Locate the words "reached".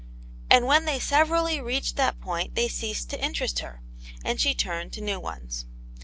1.61-1.95